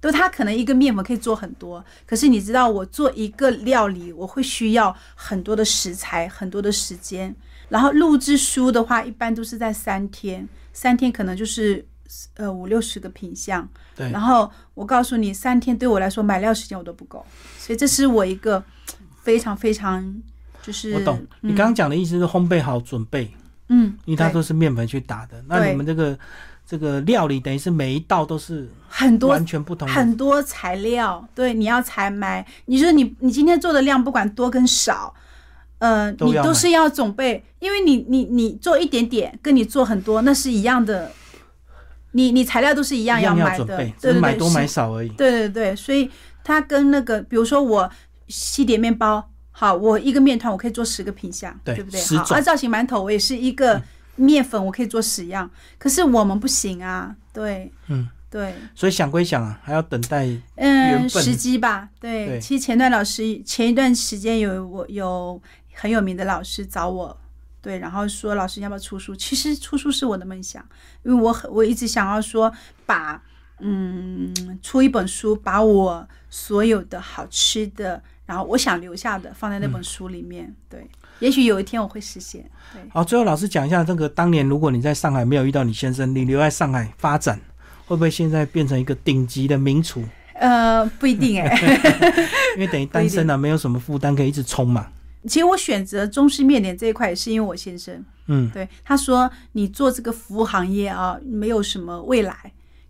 [0.00, 7.34] 都它可能一个面粉可以做很多，可是你知道，我做一个料理，我会需要很多的食材，很多的时间。
[7.68, 11.86] 然后录制书的话，一般都是在三天，三天可能就是
[12.34, 13.68] 呃五六十个品相。
[13.94, 17.24] 对然后我告诉你，三天对我来说买料时间我都不够，
[17.58, 18.62] 所以这是我一个
[19.22, 20.12] 非常非常
[20.62, 23.30] 就是我懂，你刚刚讲的意思是烘焙好准备，
[23.68, 25.40] 嗯，因为它都是面粉去打的。
[25.46, 26.18] 那你们这个
[26.66, 29.92] 这个料理，等于是每一道都是很多完全不同的。
[29.92, 32.46] 很多材料，对，你要采买。
[32.66, 35.12] 你说你你今天做的量不管多跟少，
[35.78, 41.10] 呃，你都是要准备，因为你你你做一点点，跟你做很多那是一样的，
[42.12, 45.08] 你你材料都是一样要买的，准备，对对对，买多买少而已。
[45.10, 46.08] 对对对，所以
[46.44, 47.90] 它跟那个，比如说我
[48.28, 52.00] 西点面包，好，我一个面团我可以做十个品相，对不对？
[52.00, 53.82] 十种，好啊，造型馒头我也是一个
[54.20, 60.28] 面粉，我可以做十样，可是我们不行啊，对，嗯，对，所以想归想啊，还要等待。
[60.56, 62.26] 嗯，时机吧，对。
[62.26, 65.40] 对其实前段老师前一段时间有我有
[65.74, 67.16] 很有名的老师找我，
[67.62, 69.16] 对，然后说老师你要不要出书？
[69.16, 70.64] 其实出书是我的梦想，
[71.02, 72.52] 因为我很我一直想要说
[72.84, 73.22] 把
[73.58, 80.88] 嗯出一本书，把我所有的好吃的，然后我想留下的放在那本书里面，对。
[81.20, 82.82] 也许有一天我会实现，对。
[82.90, 87.40] 好，最后老师讲一下这个，当年如果你在上海没有遇到你先生，你留在上海发展，
[87.86, 90.02] 会不会现在变成一个顶级的名厨？
[90.34, 91.54] 呃，不一定哎、
[92.56, 94.88] 因为等于单身了、没有什么负担，可以一直冲嘛。
[95.28, 98.02] 其实我选择中式面点这一块，也是因为我先生。
[98.26, 102.34] 嗯，对，他说你做这个服务行业啊，没有什么未来。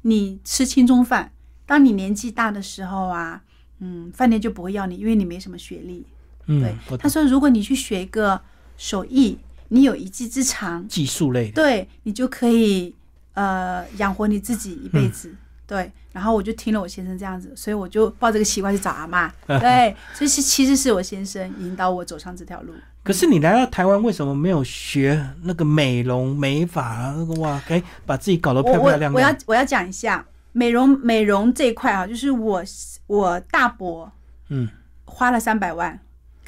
[0.03, 1.33] 你吃轻中饭，
[1.66, 3.43] 当你年纪大的时候啊，
[3.81, 6.07] 嗯，饭店就不会要你，因为你没什么学历。
[6.50, 8.40] 嗯对，，他说如果你去学一个
[8.76, 12.94] 手艺，你有一技之长，技术类的，对你就可以
[13.34, 15.34] 呃养活你自己一辈子。
[15.66, 19.32] 对，然后我就听了我先生这样子，所以我就抱这个习惯去找阿妈。
[19.46, 22.74] 对，所以是其实是我先生引导我走上这条路。
[23.04, 27.14] 可是你来到台湾，为什么没有学那个美容美发？
[27.16, 29.12] 那个哇，可以把自己搞得漂漂亮亮。
[29.12, 32.60] 我要我要讲一下美容美容这一块啊，就是我
[33.06, 34.10] 我大伯
[34.48, 34.68] 嗯
[35.04, 36.00] 花了三百万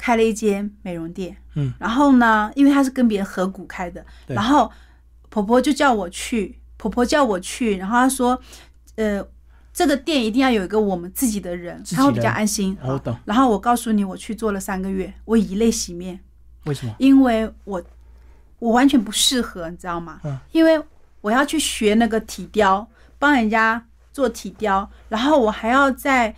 [0.03, 4.69] 开了一间美容店嗯，然后呢，因为他是跟别人合股开的，然后
[5.29, 8.37] 婆婆就叫我去，婆婆叫我去，然后她说。
[8.95, 9.25] 呃，
[9.73, 12.77] 这个店一定要有一个我们自己的人，他会比较安心。
[12.83, 13.17] 我懂。
[13.25, 16.19] 然后我告诉你，我去做了三个月，我以泪洗面。
[16.65, 16.93] 为什么？
[16.99, 17.81] 因为我
[18.59, 20.19] 我完全不适合，你知道吗？
[20.23, 20.37] 嗯。
[20.51, 20.79] 因为
[21.21, 22.87] 我要去学那个体雕，
[23.17, 26.35] 帮人家做体雕，然后我还要在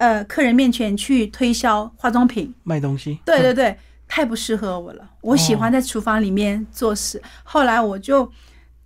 [0.00, 3.20] 呃客人面前去推销化妆品，卖东西。
[3.24, 5.08] 对对对，太不适合我了。
[5.20, 7.22] 我喜欢在厨房里面做事。
[7.44, 8.30] 后来我就。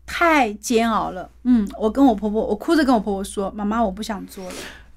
[0.06, 4.52] 太煎熬了，嗯，我跟我婆婆，我哭着跟我婆婆说：“妈妈，我不想做了。”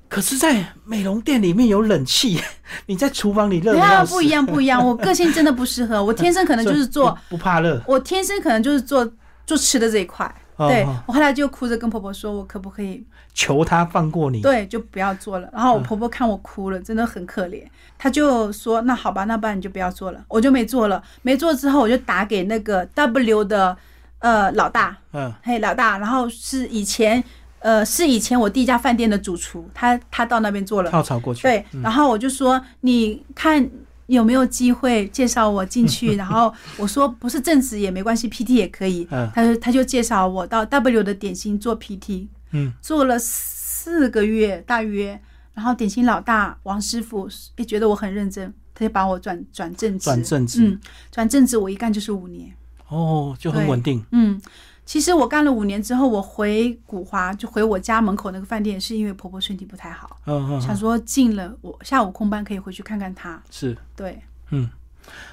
[0.09, 2.37] 可是，在美容店里面有冷气，
[2.87, 4.85] 你在厨房里热不要不一样，不一样。
[4.85, 9.09] 我个性真的不适合，我天生可能就是 做不怕热，我天生可能就是做
[9.45, 10.29] 做吃的这一块。
[10.57, 15.49] 对我后来就哭着跟婆婆说：“我可不可以求她放过你？”对，就不要做了。
[15.53, 17.63] 然后我婆婆看我哭了，真的很可怜，
[17.97, 21.03] 她就说：“那好吧，那不然你就不要做了。”我就没做了。
[21.21, 23.77] 没做之后，我就打给那个 W 的。
[24.19, 27.23] 呃，老大，嗯，嘿，老大，然后是以前，
[27.59, 33.69] 呃，是以前我第一家饭店的主厨，他他到那边做了跳槽过去，对，然后我就说，你看
[34.07, 36.15] 有没有机会介绍我进去？
[36.17, 39.07] 然后我说不是正职也没关系，PT 也可以。
[39.11, 45.19] 嗯，他说他就介绍我到 W 的点心做 PT，嗯，做了四个月大约，
[45.53, 50.79] 然后点心老大王师傅也觉得我很认真，他就把我转转正职，转正职，嗯，
[51.11, 52.51] 转正职我一干就是五年。
[52.89, 54.03] 哦，就很稳定。
[54.11, 54.41] 嗯，
[54.87, 60.17] 其实我干了五年之后，我回古华，就回我家门口那个饭店，是因为婆婆身体不太好。
[60.25, 60.61] 嗯嗯。
[60.61, 63.39] 想说进了我下午空班可以回去看看她。
[63.51, 63.77] 是。
[63.97, 64.17] 对。
[64.51, 64.69] 嗯。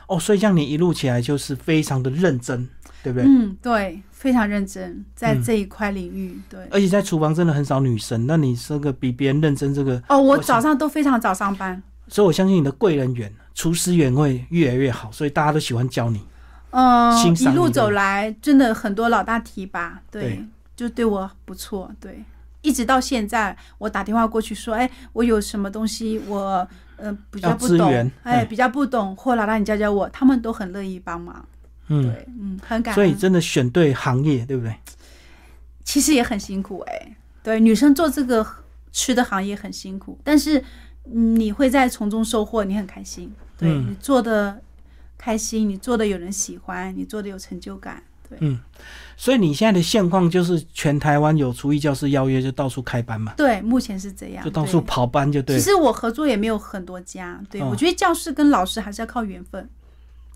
[0.08, 2.68] 哦，所以像你一路起来就是非常的认真，
[3.04, 3.28] 对不对？
[3.28, 6.36] 嗯，对，非常认真在这一块领域。
[6.50, 6.60] 对。
[6.72, 11.80] 而且在厨房真的很少女生，那你这个比别人认真，这个哦，我早上都非常早上班。
[12.08, 16.20] 所以我相信你的贵人缘、厨师缘会越来越好，所以大家都喜欢教你。
[16.76, 22.24] 嗯，一路走来，真的很多老大提拔，对，就对我不错，对，
[22.62, 31.46] 一直到现在，我打电话过去说，哎，我有什么东西，我嗯比较不懂，哎，比较不懂，或老大你教教我，他们都很乐意帮忙，
[31.87, 34.74] 嗯，对，嗯，很感，所以真的选对行业，对不对？
[35.84, 38.44] 其实也很辛苦，哎，对，女生做这个
[38.90, 40.64] 吃的行业很辛苦，但是
[41.04, 44.60] 你会在从中收获，你很开心，对你做的。
[45.16, 48.38] 开心，你做的有人喜欢，你做的有成就感，对。
[48.40, 48.59] 嗯，
[49.16, 53.33] 所以你现在的现况就是全台湾有厨艺教师邀约就到处开班嘛？
[53.37, 55.57] 对，目前是这样，就到处跑班就对。
[55.57, 59.68] 其实我合作也没有很多家，对我觉得教师跟老师还是要靠缘分，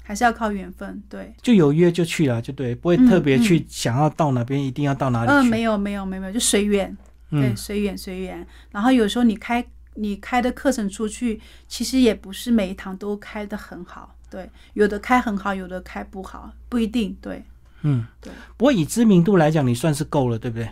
[0.02, 1.34] 还是要靠缘分，对。
[1.42, 5.30] 就有约就去了，就对，不会特别去想要到哪边，一定要到哪里。
[5.30, 6.96] 嗯，没有没有没有没有，就随缘，
[7.30, 8.46] 对，随缘随缘。
[8.70, 9.64] 然后有时候你开
[9.94, 14.14] 你开的课程出去，其实也不是每一堂都开的很好。
[14.30, 17.16] 对，有的开很好，有的开不好，不一定。
[17.20, 17.44] 对，
[17.82, 18.32] 嗯，对。
[18.56, 20.64] 不过以知名度来讲，你算是够了，对不对？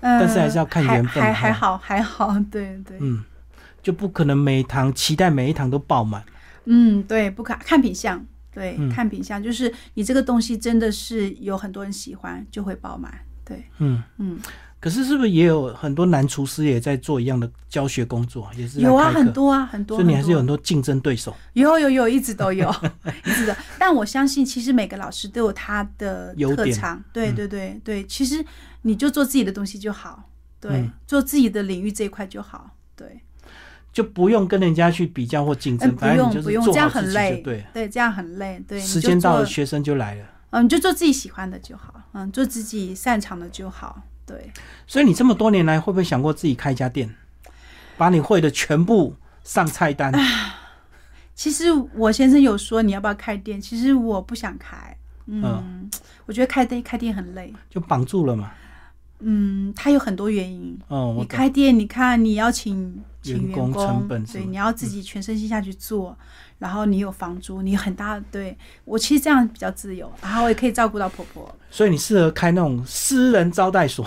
[0.00, 0.20] 嗯。
[0.20, 1.22] 但是还是要看缘分。
[1.22, 2.36] 还还好，还好。
[2.50, 2.96] 对对。
[3.00, 3.24] 嗯，
[3.82, 6.24] 就不可能每一堂期待每一堂都爆满。
[6.64, 13.12] 嗯，对，不看看品相，对，看品相，就是你这个东西真的是有很多人喜欢，就会爆满。
[13.44, 14.38] 对，嗯嗯。
[14.80, 18.48] 可是是不是也有很多男厨师也在做一样的教学工作？
[18.56, 19.96] 也是有啊，很多啊，很多。
[19.96, 21.34] 所以你还是有很多竞争对手。
[21.54, 22.72] 有有有，一直都有，
[23.26, 23.56] 一直的。
[23.78, 27.02] 但我相信，其实每个老师都有他的特长。
[27.12, 28.44] 对对对对，其实
[28.82, 30.30] 你就做自己的东西就好。
[30.60, 32.70] 对，做自己的领域这一块就好。
[32.94, 33.20] 对，
[33.92, 35.94] 就不用跟人家去比较或竞争。
[35.96, 37.40] 不用不用，这样很累。
[37.42, 38.62] 对对，这样很累。
[38.68, 40.24] 对，时间到了，学生就来了。
[40.50, 41.94] 嗯，你就做自己喜欢的就好。
[42.12, 44.02] 嗯，做自己擅长的就好。
[44.28, 44.52] 对，
[44.86, 47.12] 所以你这么多年来会不会想过自己开一家店，
[47.96, 50.12] 把你会的全部上菜单？
[51.34, 55.88] 其实我先生有说你要不要开店，其实我不想开，嗯，
[56.26, 58.52] 我觉得开店开店很累，就绑住了嘛。
[59.20, 60.78] 嗯，他有很多原因。
[60.88, 66.16] 哦，你开店，你看你要请请员工，成本对，你要自己全身心下去做。
[66.58, 71.54] 然后你有房租，你很大，对我其实这样比较自由，然后我也可以照顾到婆婆。
[71.70, 74.04] 所以你适合开那种私人招待所，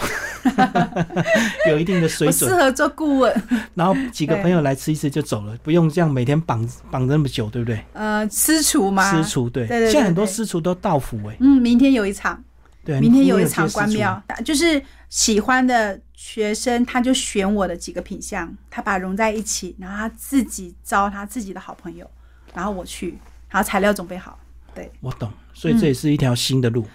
[1.69, 2.49] 有一定的水准。
[2.49, 3.43] 适合做顾问，
[3.75, 7.83] 然后几个朋友来吃一次就走了，不用这样每天绑绑那么久，对不对？
[7.93, 9.11] 呃，私厨吗？
[9.11, 11.37] 私厨对，现在很多私厨都到府哎。
[11.39, 12.43] 嗯，明天有一场，
[12.83, 22.09] 对，明天有一你场关庙，就是喜欢的学生，他就选我的几个品相，他把它融在一起，然后他自己招他自己的好朋友，
[22.53, 23.17] 然后我去，
[23.49, 24.37] 然后材料准备好，
[24.73, 26.85] 对，我懂，所以这也是一条新的路，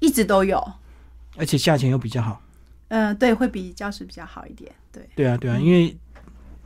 [0.00, 0.62] 一直都有，
[1.36, 2.40] 而且价钱又比较好。
[2.88, 5.96] 嗯、对，会比教室比较好一点，对，对啊，对啊，因为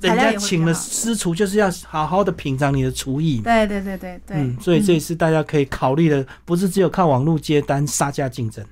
[0.01, 3.45] 人家请了私厨，就是要好好的品尝你的厨艺嘛。
[3.45, 8.65] 对对对对对，嗯，所以这也是大家可以考虑的，不是只有靠网络接单杀价竞争。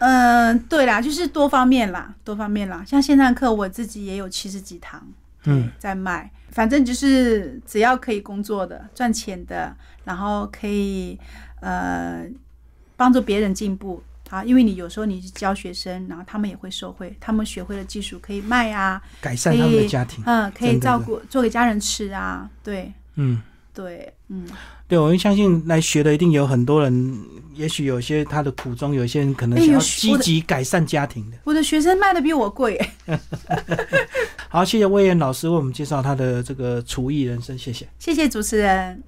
[0.00, 2.84] 嗯、对啦，就是多方面啦，多方面啦。
[2.86, 5.04] 像线上课，我自己也有七十几堂，
[5.44, 6.30] 嗯，在卖。
[6.50, 11.18] 反正就是只要可以工作的、赚钱的，然后可以
[11.60, 12.26] 呃
[12.96, 14.42] 帮助别人进步啊。
[14.42, 20.22] 因为你有时候你去教学生，然后他们也会受惠，他们学会了技术可以卖啊，改善他们的家庭。
[20.26, 22.48] 嗯，可以照顾做给家人吃啊。
[22.64, 23.40] 对嗯，
[23.74, 24.46] 对，嗯，
[24.86, 27.24] 对，我相信来学的一定有很多人，
[27.54, 31.36] 也许有些他的苦衷，有些人可能哎想要有积极改善家庭的。
[31.44, 32.80] 我的学生卖的比我贵、
[34.50, 37.86] 好，谢谢魏燕老师为我们介绍他的这个厨艺人生，谢谢。
[37.98, 39.02] 谢谢主持人。